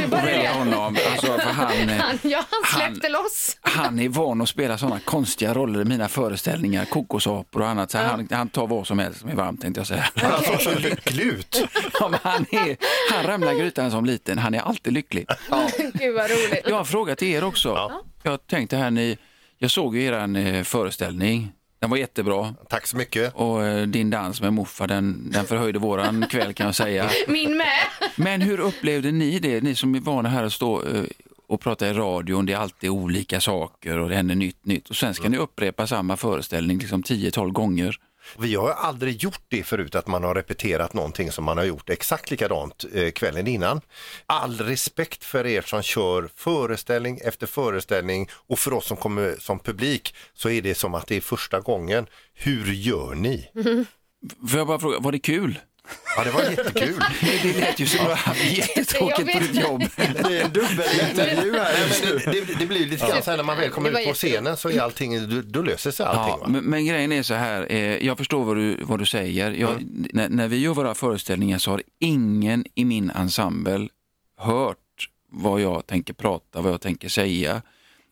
[0.10, 0.97] Välja honom.
[1.12, 3.58] Alltså, för han, eh, Han, ja, han han- släppte loss.
[3.62, 7.91] han är van att spela sådana konstiga roller i mina föreställningar, kokosapor och annat.
[7.91, 10.06] Så han, han tar vad som helst som är varmt tänkte jag säga.
[10.15, 11.63] Han såg så lycklig ut.
[11.99, 12.77] Ja, han, är,
[13.13, 15.25] han ramlar grytan som liten, han är alltid lycklig.
[15.93, 16.62] Gud vad roligt.
[16.65, 17.91] Jag har en fråga till er också.
[18.23, 19.17] Jag tänkte här, ni,
[19.58, 22.55] jag såg ju er eh, föreställning, den var jättebra.
[22.69, 23.33] Tack så mycket.
[23.35, 27.09] Och eh, din dans med Moffa, den, den förhöjde våran kväll kan jag säga.
[27.27, 28.07] Min med.
[28.15, 31.03] Men hur upplevde ni det, ni som är vana här att stå eh,
[31.47, 34.89] och prata i radion, det är alltid olika saker och det händer nytt, nytt.
[34.89, 37.95] Och sen ska ni upprepa samma föreställning liksom 10-12 gånger.
[38.39, 41.89] Vi har aldrig gjort det förut att man har repeterat någonting som man har gjort
[41.89, 43.81] exakt likadant eh, kvällen innan.
[44.25, 49.59] All respekt för er som kör föreställning efter föreställning och för oss som kommer som
[49.59, 52.07] publik så är det som att det är första gången.
[52.33, 53.49] Hur gör ni?
[54.49, 55.59] Får jag bara fråga, var det kul?
[56.17, 56.99] Ja, det var jättekul.
[57.43, 59.83] Det lät ju som att du jättetråkigt på ditt jobb.
[59.95, 62.17] Det är en dubbelintervju här just nu.
[62.17, 64.57] det, det, det blir lite grann så här när man väl kommer ut på scenen
[64.57, 66.35] så är allting, då, då löser sig allting.
[66.41, 69.51] Ja, men, men grejen är så här, eh, jag förstår vad du, vad du säger.
[69.51, 73.87] Jag, när, när vi gör våra föreställningar så har ingen i min ensemble
[74.37, 74.77] hört
[75.29, 77.61] vad jag tänker prata, vad jag tänker säga.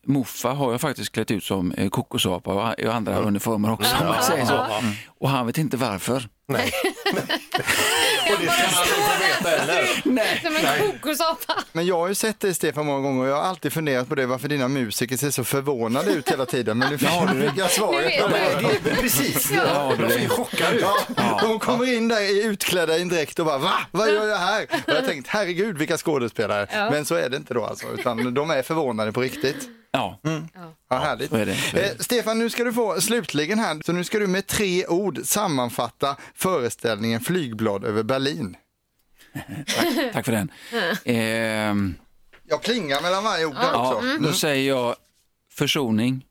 [0.05, 3.95] Muffa har jag faktiskt klätt ut som eh, kokosapa och, andra uniformer också.
[4.01, 4.65] om man säger så.
[5.07, 6.29] Och han vet inte varför.
[6.49, 6.71] Nej.
[8.33, 10.01] och det ska han aldrig få veta heller.
[10.05, 10.41] Nej.
[10.43, 11.53] Som en kokosapa.
[11.71, 14.15] Men jag har ju sett dig Stefan många gånger och jag har alltid funderat på
[14.15, 16.77] det varför dina musiker ser så förvånade ut hela tiden.
[16.77, 18.05] Men nu fick jag svaret.
[18.07, 18.89] Det.
[18.91, 19.51] Är precis.
[19.51, 20.85] Ja, De ser chockade ut.
[21.17, 23.73] Ja, de kommer in där i utklädda i en dräkt och bara va?
[23.91, 24.63] Vad gör jag här?
[24.63, 26.89] Och jag har tänkt herregud vilka skådespelare.
[26.91, 29.69] Men så är det inte då alltså, utan de är förvånade på riktigt.
[29.91, 30.19] Ja,
[30.91, 31.29] Ja, härligt.
[31.29, 31.55] så är det.
[31.55, 31.87] Så är det.
[31.89, 35.19] Eh, Stefan, nu ska du få slutligen här, så nu ska du med tre ord
[35.23, 38.57] sammanfatta föreställningen Flygblad över Berlin.
[40.13, 40.51] tack för den.
[41.05, 41.95] Ehm,
[42.47, 44.07] Jag plingar mellan varje ord ja, också.
[44.19, 44.95] då säger jag
[45.53, 46.25] försoning,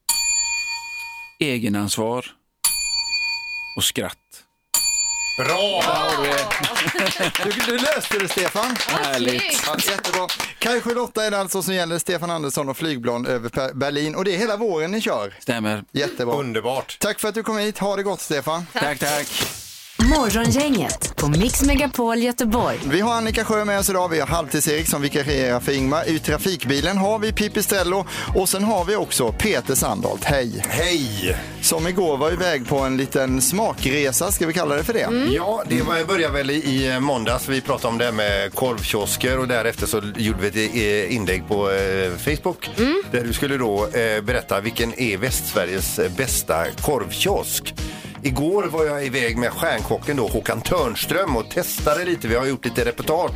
[1.40, 2.26] egenansvar
[3.76, 4.14] och skratt.
[5.38, 5.82] Bra!
[7.44, 8.76] Du, du löste det Stefan.
[8.88, 9.62] Härligt.
[9.66, 10.26] Ja, jättebra.
[10.58, 14.34] Kaj 78 är det alltså som gäller Stefan Andersson och flygblad över Berlin och det
[14.34, 15.34] är hela våren ni kör.
[15.40, 15.84] Stämmer.
[15.92, 16.34] Jättebra.
[16.34, 16.96] Underbart.
[17.00, 17.78] Tack för att du kom hit.
[17.78, 18.66] Ha det gott Stefan.
[18.72, 19.26] Tack, tack.
[20.02, 22.78] Morgongänget på Mix Megapol Göteborg.
[22.84, 24.08] Vi har Annika Sjö med oss idag.
[24.08, 26.08] Vi har Halvtids-Erik som vikarierar för Ingmar.
[26.08, 30.24] I trafikbilen har vi Pipistrello och sen har vi också Peter Sandholt.
[30.24, 30.64] Hej!
[30.68, 31.36] Hej!
[31.60, 35.32] Som igår var iväg på en liten smakresa, ska vi kalla det för det?
[35.34, 37.48] Ja, det var, började väl i, i måndags.
[37.48, 41.48] Vi pratade om det här med korvkiosker och därefter så gjorde vi ett eh, inlägg
[41.48, 42.70] på eh, Facebook
[43.10, 47.74] där du skulle då eh, berätta vilken är Västsveriges bästa korvkiosk.
[48.22, 52.28] Igår var jag iväg med stjärnkocken då, Håkan Törnström och testade lite.
[52.28, 53.30] Vi har gjort lite reportage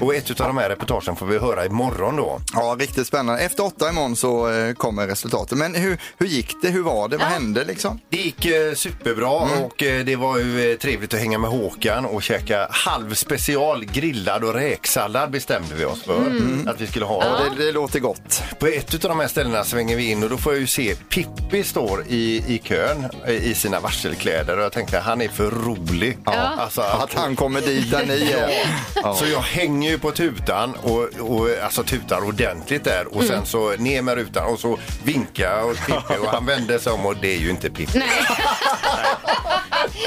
[0.00, 2.40] och ett av de här reportagen får vi höra imorgon då.
[2.52, 3.42] Ja, riktigt spännande.
[3.42, 5.58] Efter åtta imorgon så eh, kommer resultatet.
[5.58, 6.68] Men hur, hur gick det?
[6.68, 7.16] Hur var det?
[7.16, 8.00] Vad hände liksom?
[8.10, 12.04] Det gick eh, superbra och eh, det var ju eh, trevligt att hänga med Håkan
[12.04, 16.32] och käka halv special grillad och räksallad bestämde vi oss för
[16.66, 17.24] att vi skulle ha.
[17.24, 17.54] Ja.
[17.56, 18.42] Det, det låter gott.
[18.58, 20.94] På ett av de här ställena svänger vi in och då får jag ju se
[20.94, 23.80] Pippi står i, i kön eh, i sina
[24.18, 26.18] varselkläder och jag tänkte han är för rolig.
[26.24, 28.50] Alltså, Att han kommer dit där ni är.
[28.94, 29.14] Ja.
[29.14, 33.72] Så jag hänger ju på tutan och, och alltså tutar ordentligt där och sen så
[33.76, 37.16] ner med rutan och så vinkar jag åt Pippi och han vänder sig om och
[37.16, 37.98] det är ju inte Pippi.
[37.98, 38.08] Nej.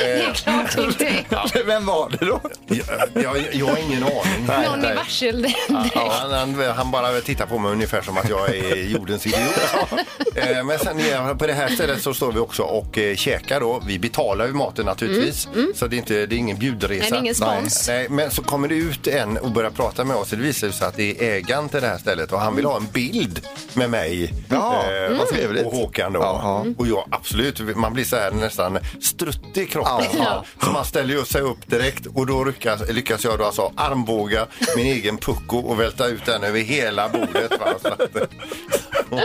[0.04, 1.64] det är klart inte.
[1.66, 2.42] Vem var det då?
[2.68, 4.66] Jag, jag, jag har ingen aning.
[4.66, 5.48] Någon i varsel.
[5.96, 9.40] Ja, han, han, han bara tittar på mig ungefär som att jag är jordens idiot.
[10.36, 13.60] Eh, Men sen ja, på det här stället så står vi också och eh, käkar
[13.60, 13.82] då.
[13.86, 15.48] Vi betalar ju maten naturligtvis.
[15.76, 17.02] Så det är, inte, det är ingen bjudresa.
[17.02, 17.88] Nej, det är ingen spons.
[17.88, 20.30] Nej, men så kommer det ut en och börjar prata med oss.
[20.30, 22.76] Det visar sig att det är ägaren till det här stället och han vill ha
[22.78, 25.66] en bild med mig Ja, eh, vad trevligt.
[25.66, 26.20] och Håkan då.
[26.20, 29.91] Ja, Och jag absolut, man blir så här nästan struttig i kroppen.
[30.18, 30.46] Ja.
[30.64, 34.48] Så man ställer ju sig upp direkt och då lyckas, lyckas jag då alltså armbåga
[34.76, 37.52] min egen pucko och välta ut den över hela bordet.
[37.60, 37.74] Va?
[37.82, 38.02] Så att,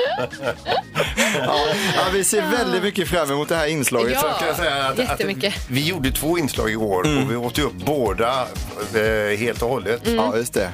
[1.96, 4.12] Ja, vi ser väldigt mycket fram emot det här inslaget.
[4.12, 4.20] Ja.
[4.20, 5.20] så kan jag säga att, att
[5.68, 8.46] vi gjorde två inslag igår och vi åt upp båda
[8.94, 10.00] eh, helt och hållet.
[10.04, 10.70] Ja, just det.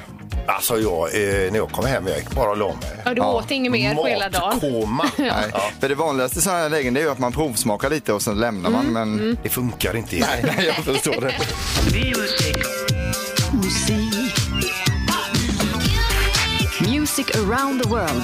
[0.47, 3.03] Alltså jag, eh, när jag kom hem, jag gick bara och la mig.
[3.05, 4.55] Ja, du åt inget mer på hela dagen.
[4.63, 5.11] Matkoma.
[5.17, 5.51] Nej.
[5.53, 8.13] Ja, För det vanligaste i sådana här lägen det är ju att man provsmakar lite
[8.13, 8.87] och sen lämnar man.
[8.87, 10.17] Men det funkar inte.
[10.17, 11.35] nej, nej, jag förstår det.
[16.91, 18.23] Music around the world.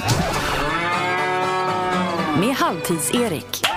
[2.39, 3.68] Med Halvtids-Erik.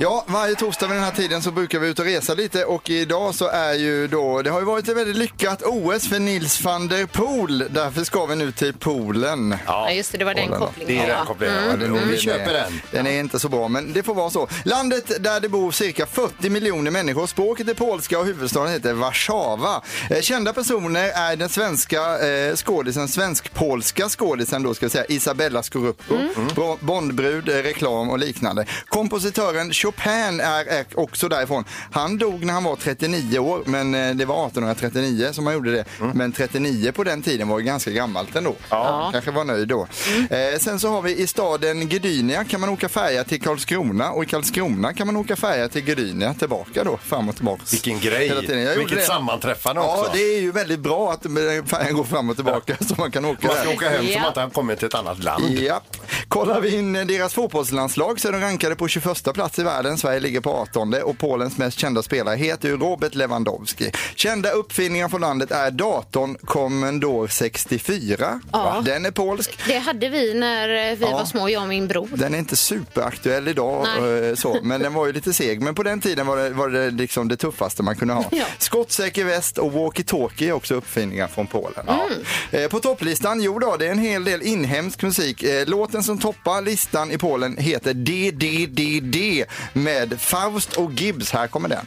[0.00, 2.90] Ja, varje torsdag vid den här tiden så brukar vi ut och resa lite och
[2.90, 6.64] idag så är ju då, det har ju varit ett väldigt lyckat OS för Nils
[6.64, 7.64] van der Poel.
[7.70, 9.56] Därför ska vi nu till Polen.
[9.66, 10.86] Ja, just det, det var den kopplingen.
[10.86, 11.24] Det är den Ja.
[11.24, 11.92] kopplingen.
[11.92, 12.80] Och vi köper den.
[12.90, 14.48] Den är inte så bra, men det får vara så.
[14.64, 17.26] Landet där det bor cirka 40 miljoner människor.
[17.26, 19.82] Språket är polska och huvudstaden heter Warszawa.
[20.10, 25.62] Eh, kända personer är den svenska eh, skådisen, svensk-polska skådisen då ska vi säga, Isabella
[25.62, 26.14] Scorupco.
[26.54, 28.66] Bra- Bondbrud, eh, reklam och liknande.
[28.88, 31.64] Kompositören Chopin är, är också därifrån.
[31.92, 35.72] Han dog när han var 39 år, men eh, det var 1839 som han gjorde
[35.72, 35.84] det.
[36.14, 38.54] Men 39 på den tiden var ju ganska gammalt ändå.
[38.70, 39.08] Ja.
[39.12, 39.86] Kanske var nöjd då.
[40.30, 44.22] Eh, sen så har vi i staden Gdynia kan man åka färja till Karlskrona och
[44.24, 47.62] i Karlskrona kan man åka färja till Gdynia tillbaka då, fram och tillbaka.
[47.70, 48.32] Vilken grej.
[48.76, 49.02] Vilket det.
[49.04, 50.10] sammanträffande Ja, också.
[50.14, 51.22] det är ju väldigt bra att
[51.70, 53.74] färjan går fram och tillbaka så man kan åka Man ska där.
[53.76, 54.12] åka hem Ja.
[54.20, 55.44] som att han kommer till ett annat land.
[55.50, 55.80] Ja.
[56.28, 59.77] Kollar vi in deras fotbollslandslag så är de rankade på 21 plats i världen.
[59.98, 63.90] Sverige ligger på 18 och Polens mest kända spelare heter ju Robert Lewandowski.
[64.14, 68.40] Kända uppfinningar från landet är datorn Commodore 64.
[68.52, 68.82] Ja.
[68.84, 69.58] Den är polsk.
[69.66, 71.10] Det hade vi när vi Ja.
[71.10, 72.08] var små, jag och min bror.
[72.14, 74.28] Den är inte superaktuell idag, Nej.
[74.28, 75.60] eh, så, men den var ju lite seg.
[75.62, 78.24] Men på den tiden var det, var det liksom det tuffaste man kunde ha.
[78.32, 78.44] Ja.
[78.58, 81.88] Skottsäker väst och walkie-talkie är också uppfinningar från Polen.
[81.88, 82.02] Mm.
[82.50, 85.42] Eh, På topplistan, jo då, det är en hel del inhemsk musik.
[85.42, 91.32] Eh, Låten som toppar listan i Polen heter DDDD med Faust och Gibbs.
[91.32, 91.86] Här kommer den.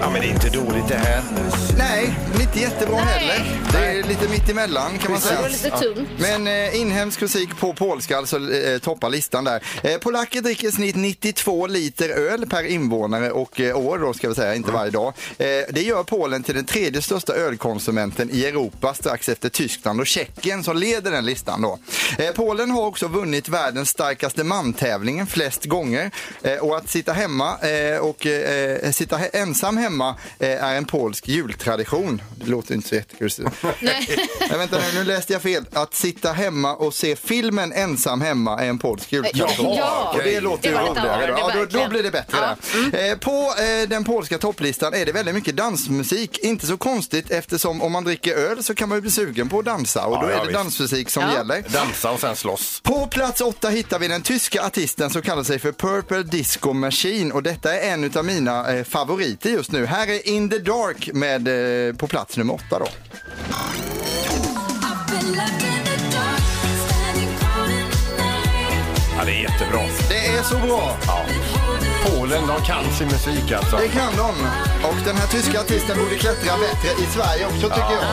[0.00, 1.22] Ja, men det är inte dåligt det här.
[1.78, 3.06] Nej, inte jättebra Nej.
[3.06, 3.60] heller.
[3.72, 5.40] Det är lite mitt emellan kan man Det säga.
[5.42, 6.08] var lite tungt.
[6.18, 9.62] Men eh, inhemsk musik på polska alltså eh, toppar listan där.
[9.82, 14.28] Eh, polacker dricker i snitt 92 liter öl per invånare och eh, år då ska
[14.28, 15.12] vi säga, inte varje dag.
[15.38, 20.06] Eh, det gör Polen till den tredje största ölkonsumenten i Europa strax efter Tyskland och
[20.06, 21.78] Tjeckien som leder den listan då.
[22.18, 26.10] Eh, Polen har också vunnit världens starkaste man-tävlingen flest gånger
[26.42, 28.26] eh, och att sitta hemma eh, och
[28.92, 32.22] sitta he- ensam hemma är en polsk jultradition.
[32.34, 33.30] Det låter inte så jättekul.
[34.48, 35.64] Nej, vänta nu, nu läste jag fel.
[35.72, 39.74] Att sitta hemma och se filmen Ensam hemma är en polsk jultradition.
[39.76, 41.26] Ja, och det låter det ju lite roligare.
[41.26, 41.38] då.
[41.38, 42.56] Ja, då, då blir det bättre Ja.
[42.78, 42.94] Mm.
[43.12, 46.38] Eh, på eh, den polska topplistan är det väldigt mycket dansmusik.
[46.38, 49.58] Inte så konstigt eftersom om man dricker öl så kan man ju bli sugen på
[49.58, 50.54] att dansa och Ja, då är ja, det visst.
[50.54, 51.64] dansmusik som gäller.
[51.68, 52.80] Dansa och sen slåss.
[52.82, 57.32] På plats åtta hittar vi den tyska artisten som kallar sig för Purple Disco Machine
[57.32, 59.86] och detta är en av mina eh, favoriter just nu.
[59.86, 61.48] Här är In the Dark med
[61.88, 62.86] eh, på plats nummer åtta då.
[69.18, 69.80] Ja, det är jättebra.
[70.08, 70.96] Det är så bra.
[71.06, 71.24] Ja.
[72.06, 73.76] Polen, de kan sin musik alltså.
[73.76, 74.30] Det kan de.
[74.88, 78.04] Och den här tyska artisten borde klättra bättre i Sverige också tycker jag.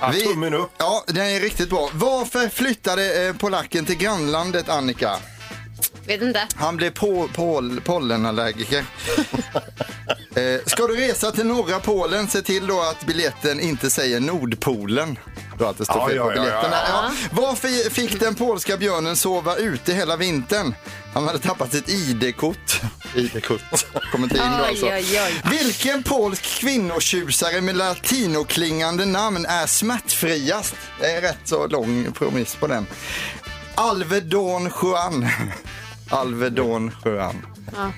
[0.00, 0.70] Ja, Vi- Tummen upp.
[0.78, 1.90] Ja, den är riktigt bra.
[1.92, 5.10] Varför flyttade eh, polacken till grannlandet Annika?
[6.06, 6.46] Vet inte.
[6.54, 8.78] Han blev på, pol, pollenallergiker.
[10.34, 15.18] eh, ska du resa till norra Polen, se till då att biljetten inte säger Nordpolen.
[15.58, 16.70] Då att det står Ja, fel ja, på ja, biljetten.
[16.72, 16.78] ja.
[16.88, 17.10] Ja.
[17.30, 20.74] Varför fick den polska björnen sova ute hela vintern?
[21.14, 22.80] Han hade tappat sitt ID-kort.
[23.14, 23.60] ID-kort.
[24.12, 24.86] Kommer inte in då alltså.
[24.86, 25.42] oj, oj.
[25.50, 30.74] Vilken polsk kvinnotjusare med latinoklingande namn är smärtfriast?
[31.00, 32.86] Det är rätt så lång promiss på den.
[33.74, 35.28] Alvedon Juan.
[36.10, 37.46] Alvedon Juan.
[37.76, 37.92] Ja.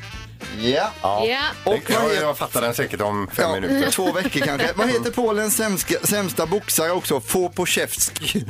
[0.60, 0.92] Ja.
[1.02, 1.40] Ja.
[1.64, 3.90] Och Och vad jag, heter, jag fattar den säkert om fem ja, minuter.
[3.90, 4.72] två veckor kanske.
[4.76, 7.20] Vad heter Polens sämska, sämsta boxare också?
[7.20, 8.44] Foposzewski.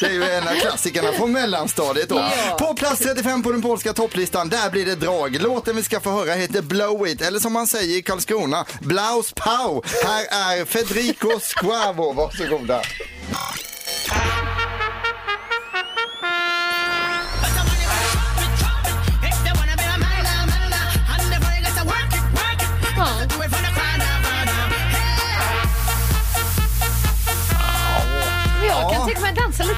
[0.00, 2.08] Det är ju en av klassikerna från mellanstadiet.
[2.08, 2.16] Då.
[2.16, 2.56] Ja.
[2.58, 5.36] På plats 35 på den polska topplistan, där blir det drag.
[5.40, 9.32] Låten vi ska få höra heter Blow It, eller som man säger i Karlskrona, Blaus
[9.32, 9.82] Pau.
[10.04, 10.24] Här
[10.60, 12.82] är Federico Squavo, varsågoda.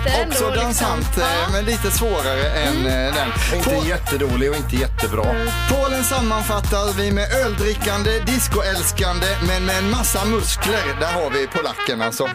[0.04, 0.34] Lite ändå.
[0.34, 1.52] Också dansant, liksom.
[1.52, 3.28] men lite svårare än eh, den.
[3.58, 5.24] Inte På- jättedålig och inte jättebra.
[5.70, 10.96] Polen sammanfattar vi med öldrickande, discoälskande men med en massa muskler.
[11.00, 12.28] Där har vi polacken alltså.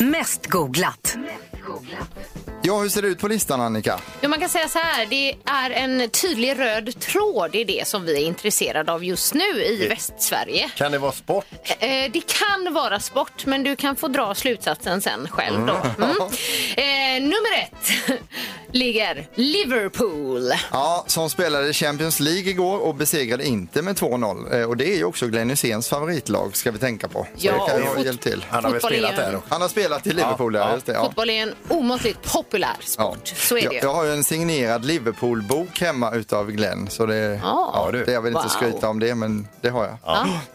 [0.00, 1.16] Mest googlat.
[2.66, 4.00] Ja, hur ser det ut på listan Annika?
[4.20, 8.04] Ja, man kan säga så här, det är en tydlig röd tråd i det som
[8.04, 10.70] vi är intresserade av just nu i Västsverige.
[10.76, 11.46] Kan det vara sport?
[11.78, 15.66] Eh, det kan vara sport, men du kan få dra slutsatsen sen själv.
[15.66, 15.76] Då.
[16.04, 16.16] Mm.
[16.76, 18.20] Eh, nummer ett
[18.74, 20.52] ligger Liverpool.
[20.72, 24.60] Ja, som spelade Champions League igår och besegrade inte med 2-0.
[24.60, 27.26] Eh, Och det är ju också Glenn Hyséns favoritlag ska vi tänka på.
[27.36, 28.44] Så Ja, det kan ju hjälpt till.
[28.50, 29.40] Han har väl spelat där.
[29.48, 30.92] Han har spelat i Liverpool, ja, just det.
[30.92, 31.04] Ja.
[31.04, 32.86] Fotboll är en omåttligt populär Ja.
[32.86, 33.28] sport.
[33.36, 36.90] Så är det jag, jag har ju en signerad Liverpool-bok hemma utav Glenn.
[36.90, 37.70] Så det, Ja.
[37.74, 38.04] Ja, du.
[38.04, 38.48] det jag vill inte Wow.
[38.48, 39.96] skryta om det, men det har jag.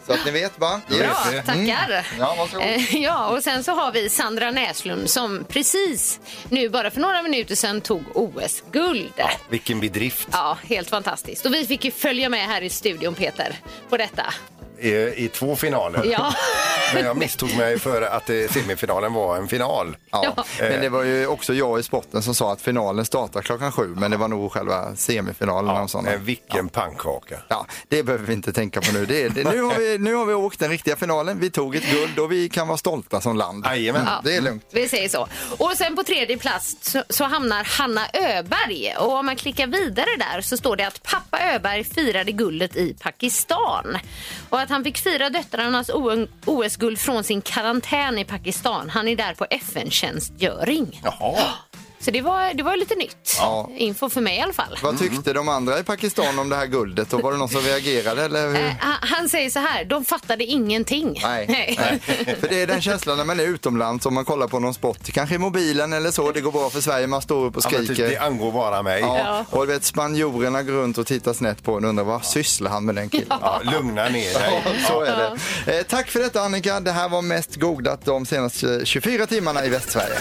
[0.08, 0.82] Så att ni vet va?
[0.88, 1.18] Bra, Yes.
[1.32, 1.42] det.
[1.42, 2.08] tackar.
[2.20, 2.66] Ja, varsågod.
[2.66, 7.22] Eh, ja, och sen så har vi Sandra Näslund som precis nu, bara för några
[7.22, 9.14] minuter sedan, tog OS-guld.
[9.18, 9.32] Ja.
[9.50, 10.28] Vilken bedrift.
[10.64, 11.46] helt fantastiskt.
[11.46, 13.56] Och vi fick ju följa med här i studion, Peter,
[13.90, 14.34] på detta.
[14.82, 16.04] I, i två finaler.
[16.06, 16.34] Ja.
[16.94, 19.98] Men jag misstog mig för att eh, semifinalen var en final.
[20.12, 20.46] Ja.
[20.60, 23.96] Men det var ju också jag i sporten som sa att finalen startar klockan sju,
[23.98, 25.78] men det var nog själva semifinalen.
[25.84, 26.10] och sådana.
[26.10, 27.36] Men vilken pannkaka.
[27.48, 29.06] Ja, det behöver vi inte tänka på nu.
[29.06, 31.40] Det, det, nu, har vi, nu har vi åkt den riktiga finalen.
[31.40, 33.66] Vi tog ett guld och vi kan vara stolta som land.
[33.66, 34.02] Jajamän.
[34.02, 34.64] Mm, Det är lugnt.
[34.72, 35.28] Vi säger så.
[35.58, 38.94] Och sen på tredje plats så, så hamnar Hanna Öberg.
[39.00, 42.94] Och om man klickar vidare där så står det att pappa Öberg firade guldet i
[43.02, 43.98] Pakistan.
[44.50, 45.90] Och att han fick fira döttrarnas
[46.46, 48.90] OS-guld från sin karantän i Pakistan.
[48.90, 51.02] Han är där på FN-tjänstgöring.
[51.04, 51.38] Jaha.
[52.02, 53.36] Så det var, det var lite nytt.
[53.38, 53.70] Ja.
[53.76, 54.80] Info för mig i alla fall.
[54.84, 57.14] Vad tyckte de andra i Pakistan om det här guldet?
[57.14, 58.24] Och var det någon som reagerade?
[58.24, 58.56] Eller hur?
[58.66, 58.72] Eh,
[59.02, 61.20] han, säger så här, de fattade ingenting.
[61.24, 62.00] Nej, nej.
[62.40, 65.12] För det är den känslan när man är utomlands om man kollar på någon sport,
[65.14, 67.70] kanske i mobilen eller så, det går bra för Sverige, man står upp och Ja,
[67.70, 68.10] typ, skriker.
[68.10, 69.02] det angår bara mig.
[69.02, 72.26] Ja, och du vet spanjorerna går runt och tittar snett på en och undrar vad
[72.26, 73.28] sysslar han med den killen?
[73.42, 74.64] Ja, lugna ner dig.
[74.66, 75.78] Ja, så är det.
[75.78, 76.80] Eh, tack för detta Annika.
[76.80, 80.18] Det här var mest googlat de senaste 24 timmarna i Västsverige.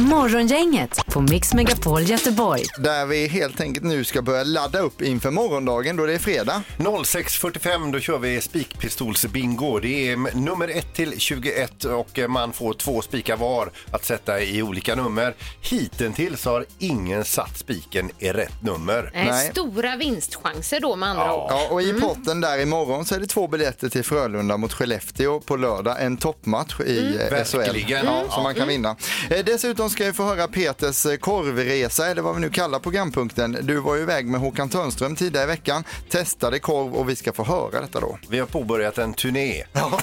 [0.00, 2.62] Morgongänget på Mix Megapol Göteborg.
[2.78, 6.62] Där vi helt enkelt nu ska börja ladda upp inför morgondagen då det är fredag.
[6.78, 9.78] 06.45 då kör vi spikpistolsbingo.
[9.78, 14.40] Det är nummer 1 till 21 och eh, man får två spikar var att sätta
[14.42, 15.34] i olika nummer.
[15.60, 19.10] Hittills har ingen satt spiken i rätt nummer.
[19.14, 19.50] Nej.
[19.50, 21.50] Stora vinstchanser då med andra ord.
[21.50, 25.40] Ja, och i potten där imorgon så är det två biljetter till Frölunda mot Skellefteå
[25.40, 25.96] på lördag.
[26.00, 28.06] En toppmatch i eh, SHL Verkligen.
[28.06, 28.96] ja, som man kan vinna.
[29.30, 29.44] Eh,
[29.90, 33.58] dessutom ska vi få höra Peters eh, korvresa, eller vad vi nu kallar programpunkten.
[33.62, 37.32] Du var ju iväg med Håkan Törnström tidigare i veckan, testade korv och vi ska
[37.32, 38.18] få höra detta då.
[38.30, 39.64] Vi har påbörjat en turné.
[39.72, 40.00] Ja,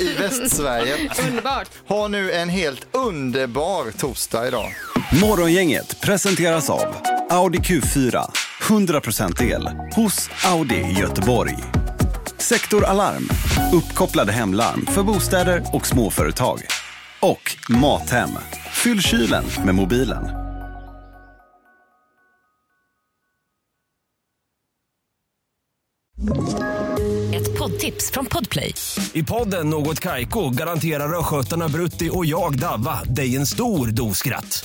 [0.00, 0.96] I Västsverige.
[1.28, 1.68] Underbart.
[1.88, 4.74] Ha nu en helt underbar torsdag idag.
[5.22, 6.96] Morgongänget presenteras av
[7.30, 8.30] Audi Q4.
[8.60, 11.56] 100% el hos Audi Göteborg.
[12.38, 13.28] Sektor Alarm.
[13.72, 16.81] Uppkopplade hemlarm för bostäder och småföretag.
[17.22, 18.30] Och Mathem.
[18.72, 20.24] Fyll kylen med mobilen.
[27.34, 28.74] Ett poddtips från Podplay.
[29.12, 34.64] I podden Något Kaiko garanterar östgötarna Brutti och jag, Davva, dig en stor dos skratt.